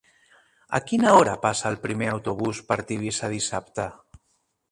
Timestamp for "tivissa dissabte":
2.93-3.89